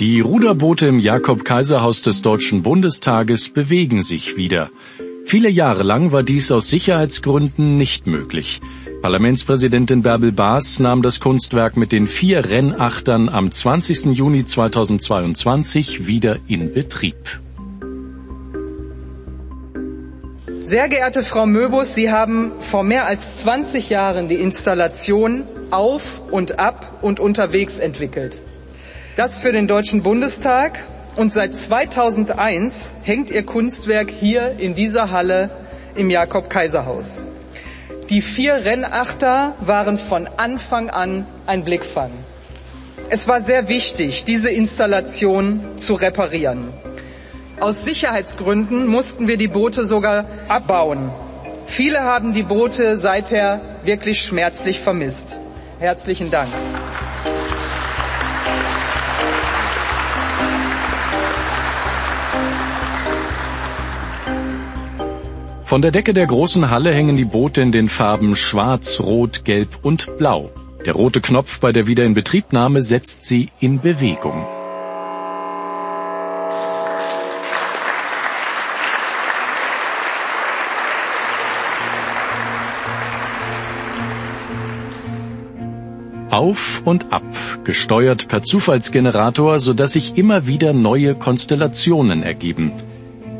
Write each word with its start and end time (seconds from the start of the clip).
Die 0.00 0.20
Ruderboote 0.20 0.86
im 0.86 0.98
Jakob-Kaiser-Haus 0.98 2.00
des 2.00 2.22
Deutschen 2.22 2.62
Bundestages 2.62 3.50
bewegen 3.50 4.00
sich 4.00 4.34
wieder. 4.34 4.70
Viele 5.26 5.50
Jahre 5.50 5.82
lang 5.82 6.10
war 6.10 6.22
dies 6.22 6.50
aus 6.50 6.70
Sicherheitsgründen 6.70 7.76
nicht 7.76 8.06
möglich. 8.06 8.62
Parlamentspräsidentin 9.02 10.00
Bärbel 10.00 10.32
Baas 10.32 10.78
nahm 10.78 11.02
das 11.02 11.20
Kunstwerk 11.20 11.76
mit 11.76 11.92
den 11.92 12.06
vier 12.06 12.48
Rennachtern 12.48 13.28
am 13.28 13.50
20. 13.50 14.16
Juni 14.16 14.46
2022 14.46 16.06
wieder 16.06 16.38
in 16.48 16.72
Betrieb. 16.72 17.38
Sehr 20.62 20.88
geehrte 20.88 21.22
Frau 21.22 21.44
Möbus, 21.44 21.92
Sie 21.92 22.10
haben 22.10 22.52
vor 22.60 22.84
mehr 22.84 23.04
als 23.04 23.36
20 23.36 23.90
Jahren 23.90 24.30
die 24.30 24.36
Installation 24.36 25.42
auf 25.70 26.22
und 26.30 26.58
ab 26.58 27.00
und 27.02 27.20
unterwegs 27.20 27.78
entwickelt. 27.78 28.40
Das 29.16 29.38
für 29.38 29.52
den 29.52 29.66
Deutschen 29.66 30.02
Bundestag 30.02 30.86
und 31.16 31.32
seit 31.32 31.56
2001 31.56 32.94
hängt 33.02 33.30
ihr 33.30 33.44
Kunstwerk 33.44 34.08
hier 34.10 34.54
in 34.58 34.74
dieser 34.74 35.10
Halle 35.10 35.50
im 35.96 36.10
Jakob-Kaiser-Haus. 36.10 37.26
Die 38.08 38.22
vier 38.22 38.64
Rennachter 38.64 39.54
waren 39.60 39.98
von 39.98 40.28
Anfang 40.36 40.90
an 40.90 41.26
ein 41.46 41.64
Blickfang. 41.64 42.12
Es 43.10 43.26
war 43.26 43.42
sehr 43.42 43.68
wichtig, 43.68 44.24
diese 44.24 44.48
Installation 44.48 45.60
zu 45.76 45.94
reparieren. 45.94 46.68
Aus 47.58 47.82
Sicherheitsgründen 47.82 48.86
mussten 48.86 49.26
wir 49.26 49.36
die 49.36 49.48
Boote 49.48 49.84
sogar 49.84 50.24
abbauen. 50.48 51.10
Viele 51.66 52.00
haben 52.04 52.32
die 52.32 52.44
Boote 52.44 52.96
seither 52.96 53.60
wirklich 53.84 54.22
schmerzlich 54.22 54.78
vermisst. 54.80 55.38
Herzlichen 55.80 56.30
Dank. 56.30 56.50
Von 65.70 65.82
der 65.82 65.92
Decke 65.92 66.12
der 66.12 66.26
großen 66.26 66.68
Halle 66.68 66.92
hängen 66.92 67.16
die 67.16 67.24
Boote 67.24 67.60
in 67.60 67.70
den 67.70 67.88
Farben 67.88 68.34
Schwarz, 68.34 68.98
Rot, 68.98 69.44
Gelb 69.44 69.68
und 69.82 70.18
Blau. 70.18 70.50
Der 70.84 70.94
rote 70.94 71.20
Knopf 71.20 71.60
bei 71.60 71.70
der 71.70 71.86
Wiederinbetriebnahme 71.86 72.82
setzt 72.82 73.24
sie 73.24 73.50
in 73.60 73.80
Bewegung. 73.80 74.44
Auf 86.30 86.82
und 86.84 87.12
ab, 87.12 87.22
gesteuert 87.62 88.26
per 88.26 88.42
Zufallsgenerator, 88.42 89.60
sodass 89.60 89.92
sich 89.92 90.18
immer 90.18 90.48
wieder 90.48 90.72
neue 90.72 91.14
Konstellationen 91.14 92.24
ergeben. 92.24 92.72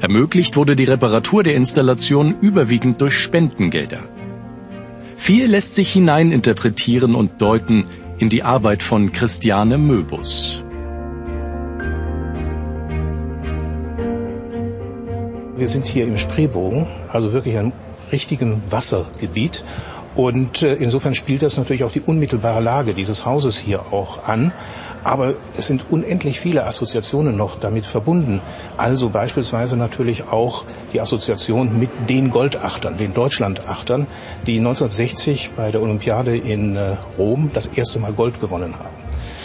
Ermöglicht 0.00 0.56
wurde 0.56 0.76
die 0.76 0.84
Reparatur 0.84 1.42
der 1.42 1.54
Installation 1.54 2.36
überwiegend 2.40 3.00
durch 3.00 3.14
Spendengelder. 3.18 3.98
Viel 5.16 5.46
lässt 5.46 5.74
sich 5.74 5.92
hineininterpretieren 5.92 7.16
und 7.16 7.42
deuten 7.42 7.86
in 8.18 8.28
die 8.28 8.44
Arbeit 8.44 8.84
von 8.84 9.10
Christiane 9.12 9.76
Möbus. 9.76 10.62
Wir 15.56 15.66
sind 15.66 15.86
hier 15.86 16.06
im 16.06 16.16
Spreebogen, 16.16 16.86
also 17.12 17.32
wirklich 17.32 17.58
einem 17.58 17.72
richtigen 18.12 18.62
Wassergebiet. 18.70 19.64
Und 20.14 20.62
äh, 20.62 20.74
insofern 20.74 21.14
spielt 21.14 21.42
das 21.42 21.56
natürlich 21.56 21.84
auf 21.84 21.92
die 21.92 22.00
unmittelbare 22.00 22.60
Lage 22.60 22.94
dieses 22.94 23.26
Hauses 23.26 23.58
hier 23.58 23.92
auch 23.92 24.28
an. 24.28 24.52
Aber 25.08 25.36
es 25.56 25.66
sind 25.66 25.90
unendlich 25.90 26.38
viele 26.38 26.66
Assoziationen 26.66 27.34
noch 27.34 27.58
damit 27.58 27.86
verbunden. 27.86 28.42
Also 28.76 29.08
beispielsweise 29.08 29.78
natürlich 29.78 30.28
auch 30.28 30.66
die 30.92 31.00
Assoziation 31.00 31.78
mit 31.78 31.88
den 32.10 32.28
Goldachtern, 32.28 32.98
den 32.98 33.14
Deutschlandachtern, 33.14 34.06
die 34.46 34.58
1960 34.58 35.52
bei 35.56 35.70
der 35.70 35.80
Olympiade 35.80 36.36
in 36.36 36.76
äh, 36.76 36.96
Rom 37.16 37.50
das 37.54 37.64
erste 37.68 37.98
Mal 37.98 38.12
Gold 38.12 38.38
gewonnen 38.38 38.78
haben. 38.78 38.96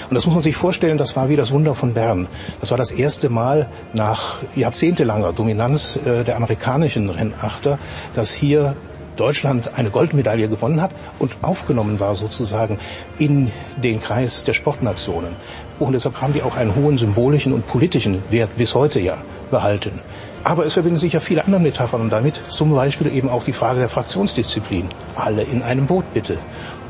Und 0.10 0.16
das 0.16 0.26
muss 0.26 0.36
man 0.36 0.44
sich 0.44 0.58
vorstellen, 0.58 0.98
das 0.98 1.16
war 1.16 1.30
wie 1.30 1.38
das 1.38 1.52
Wunder 1.52 1.74
von 1.76 1.94
Bern. 1.94 2.28
Das 2.60 2.72
war 2.72 2.78
das 2.78 2.92
erste 2.92 3.30
Mal 3.30 3.70
nach 3.94 4.44
jahrzehntelanger 4.58 5.32
Dominanz 5.32 5.98
äh, 6.06 6.26
der 6.26 6.36
amerikanischen 6.36 7.10
Rennachter, 7.10 7.80
dass 8.14 8.34
hier 8.34 8.76
Deutschland 9.16 9.76
eine 9.78 9.90
Goldmedaille 9.90 10.50
gewonnen 10.50 10.82
hat 10.82 10.92
und 11.20 11.38
aufgenommen 11.42 12.00
war 12.00 12.16
sozusagen 12.16 12.80
in 13.18 13.52
den 13.78 14.00
Kreis 14.00 14.44
der 14.44 14.54
Sportnationen. 14.54 15.36
Und 15.80 15.94
deshalb 15.94 16.22
haben 16.22 16.34
die 16.34 16.44
auch 16.44 16.56
einen 16.56 16.76
hohen 16.76 16.98
symbolischen 16.98 17.54
und 17.54 17.68
politischen 17.68 18.24
Wert 18.30 18.56
bis 18.58 18.76
heute 18.76 19.00
ja 19.00 19.18
behalten. 19.52 20.00
Aber 20.44 20.66
es 20.66 20.74
verbinden 20.74 20.98
sich 20.98 21.14
ja 21.14 21.20
viele 21.20 21.46
andere 21.46 21.62
Metaphern 21.62 22.02
und 22.02 22.10
damit 22.10 22.42
zum 22.50 22.74
Beispiel 22.74 23.08
eben 23.14 23.30
auch 23.30 23.44
die 23.44 23.54
Frage 23.54 23.80
der 23.80 23.90
Fraktionsdisziplin. 23.90 24.90
Alle 25.16 25.44
in 25.44 25.62
einem 25.64 25.86
Boot 25.86 26.12
bitte. 26.14 26.38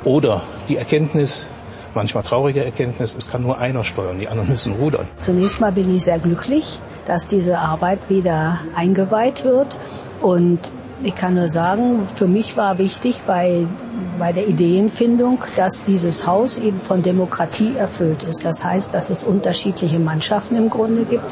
Oder 0.03 0.41
die 0.69 0.77
Erkenntnis, 0.77 1.45
manchmal 1.93 2.23
traurige 2.23 2.65
Erkenntnis, 2.65 3.15
es 3.15 3.27
kann 3.27 3.43
nur 3.43 3.59
einer 3.59 3.83
steuern, 3.83 4.19
die 4.19 4.27
anderen 4.27 4.49
müssen 4.49 4.73
rudern. 4.73 5.07
Zunächst 5.17 5.61
mal 5.61 5.71
bin 5.71 5.95
ich 5.95 6.03
sehr 6.03 6.19
glücklich, 6.19 6.79
dass 7.05 7.27
diese 7.27 7.59
Arbeit 7.59 7.99
wieder 8.09 8.59
eingeweiht 8.75 9.43
wird 9.43 9.77
und 10.21 10.71
ich 11.01 11.15
kann 11.15 11.35
nur 11.35 11.49
sagen, 11.49 12.07
für 12.13 12.27
mich 12.27 12.55
war 12.55 12.77
wichtig 12.77 13.23
bei, 13.25 13.65
bei 14.19 14.31
der 14.31 14.47
Ideenfindung, 14.47 15.39
dass 15.55 15.83
dieses 15.83 16.27
Haus 16.27 16.57
eben 16.57 16.79
von 16.79 17.01
Demokratie 17.01 17.75
erfüllt 17.75 18.23
ist. 18.23 18.45
Das 18.45 18.63
heißt, 18.63 18.93
dass 18.93 19.09
es 19.09 19.23
unterschiedliche 19.23 19.99
Mannschaften 19.99 20.55
im 20.55 20.69
Grunde 20.69 21.05
gibt, 21.05 21.25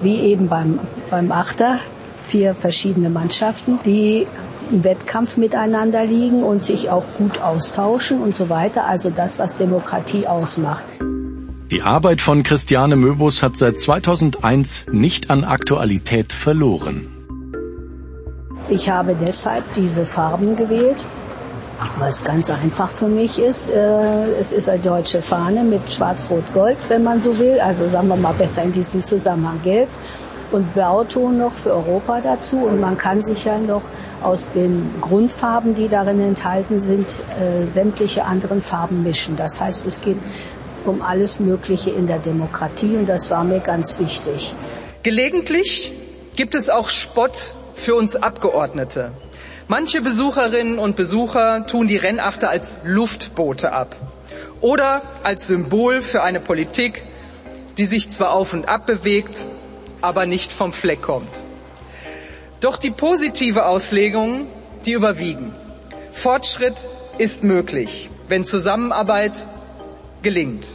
wie 0.00 0.20
eben 0.20 0.48
beim, 0.48 0.78
beim 1.10 1.32
Achter, 1.32 1.80
vier 2.24 2.54
verschiedene 2.54 3.10
Mannschaften, 3.10 3.80
die 3.84 4.26
im 4.70 4.84
Wettkampf 4.84 5.36
miteinander 5.36 6.04
liegen 6.04 6.42
und 6.42 6.62
sich 6.62 6.90
auch 6.90 7.04
gut 7.16 7.40
austauschen 7.40 8.20
und 8.20 8.34
so 8.34 8.48
weiter. 8.48 8.86
Also 8.86 9.10
das, 9.10 9.38
was 9.38 9.56
Demokratie 9.56 10.26
ausmacht. 10.26 10.84
Die 11.70 11.82
Arbeit 11.82 12.22
von 12.22 12.42
Christiane 12.44 12.96
Möbus 12.96 13.42
hat 13.42 13.56
seit 13.56 13.78
2001 13.78 14.86
nicht 14.90 15.28
an 15.28 15.44
Aktualität 15.44 16.32
verloren. 16.32 17.17
Ich 18.70 18.90
habe 18.90 19.14
deshalb 19.14 19.64
diese 19.72 20.04
Farben 20.04 20.54
gewählt, 20.54 21.06
was 21.98 22.22
ganz 22.22 22.50
einfach 22.50 22.90
für 22.90 23.08
mich 23.08 23.38
ist. 23.38 23.70
Äh, 23.70 24.32
es 24.38 24.52
ist 24.52 24.68
eine 24.68 24.80
deutsche 24.80 25.22
Fahne 25.22 25.64
mit 25.64 25.90
Schwarz-Rot-Gold, 25.90 26.76
wenn 26.88 27.02
man 27.02 27.22
so 27.22 27.38
will. 27.38 27.60
Also 27.60 27.88
sagen 27.88 28.08
wir 28.08 28.16
mal 28.16 28.34
besser 28.34 28.64
in 28.64 28.72
diesem 28.72 29.02
Zusammenhang 29.02 29.62
Gelb 29.62 29.88
und 30.52 30.74
Blauton 30.74 31.38
noch 31.38 31.52
für 31.52 31.70
Europa 31.70 32.20
dazu. 32.20 32.58
Und 32.58 32.78
man 32.78 32.98
kann 32.98 33.22
sich 33.22 33.46
ja 33.46 33.56
noch 33.56 33.82
aus 34.22 34.50
den 34.50 34.90
Grundfarben, 35.00 35.74
die 35.74 35.88
darin 35.88 36.20
enthalten 36.20 36.78
sind, 36.78 37.06
äh, 37.40 37.64
sämtliche 37.64 38.26
anderen 38.26 38.60
Farben 38.60 39.02
mischen. 39.02 39.36
Das 39.36 39.62
heißt, 39.62 39.86
es 39.86 40.02
geht 40.02 40.18
um 40.84 41.00
alles 41.00 41.40
Mögliche 41.40 41.90
in 41.90 42.06
der 42.06 42.18
Demokratie 42.18 42.96
und 42.96 43.08
das 43.08 43.30
war 43.30 43.44
mir 43.44 43.60
ganz 43.60 43.98
wichtig. 43.98 44.54
Gelegentlich 45.02 45.94
gibt 46.36 46.54
es 46.54 46.68
auch 46.68 46.90
Spott 46.90 47.54
für 47.78 47.94
uns 47.94 48.16
Abgeordnete. 48.16 49.12
Manche 49.68 50.00
Besucherinnen 50.00 50.78
und 50.78 50.96
Besucher 50.96 51.66
tun 51.66 51.86
die 51.86 51.96
Rennachter 51.96 52.50
als 52.50 52.76
Luftboote 52.84 53.72
ab 53.72 53.96
oder 54.60 55.02
als 55.22 55.46
Symbol 55.46 56.00
für 56.00 56.22
eine 56.22 56.40
Politik, 56.40 57.04
die 57.76 57.86
sich 57.86 58.10
zwar 58.10 58.32
auf 58.32 58.52
und 58.52 58.68
ab 58.68 58.86
bewegt, 58.86 59.46
aber 60.00 60.26
nicht 60.26 60.52
vom 60.52 60.72
Fleck 60.72 61.02
kommt. 61.02 61.30
Doch 62.60 62.76
die 62.76 62.90
positive 62.90 63.66
Auslegung, 63.66 64.46
die 64.84 64.92
überwiegen. 64.92 65.52
Fortschritt 66.12 66.76
ist 67.18 67.44
möglich, 67.44 68.10
wenn 68.28 68.44
Zusammenarbeit 68.44 69.46
gelingt. 70.22 70.66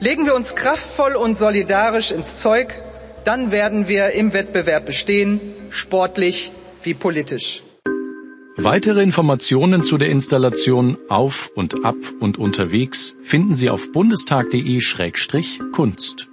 Legen 0.00 0.24
wir 0.24 0.34
uns 0.34 0.54
kraftvoll 0.54 1.14
und 1.14 1.36
solidarisch 1.36 2.10
ins 2.10 2.40
Zeug, 2.40 2.80
dann 3.26 3.50
werden 3.50 3.88
wir 3.88 4.12
im 4.12 4.32
Wettbewerb 4.32 4.86
bestehen, 4.86 5.40
sportlich 5.70 6.52
wie 6.82 6.94
politisch. 6.94 7.62
Weitere 8.56 9.02
Informationen 9.02 9.82
zu 9.82 9.98
der 9.98 10.08
Installation 10.08 10.96
auf 11.08 11.50
und 11.54 11.84
ab 11.84 11.96
und 12.20 12.38
unterwegs 12.38 13.14
finden 13.22 13.54
Sie 13.54 13.68
auf 13.68 13.92
bundestag.de-kunst. 13.92 16.28